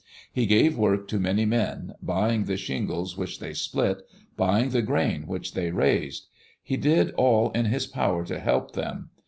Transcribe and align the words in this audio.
He 0.33 0.47
gave 0.47 0.79
work 0.79 1.07
to 1.09 1.19
many 1.19 1.45
men, 1.45 1.93
buying 2.01 2.45
the 2.45 2.57
shingles 2.57 3.19
which 3.19 3.37
they 3.39 3.53
split, 3.53 4.01
buying 4.35 4.71
the 4.71 4.81
grain 4.81 5.27
which 5.27 5.53
they 5.53 5.69
raised. 5.69 6.25
He 6.63 6.75
did 6.75 7.11
all 7.11 7.51
in 7.51 7.65
his 7.65 7.85
power 7.85 8.25
to 8.25 8.39
help 8.39 8.71
them. 8.71 9.11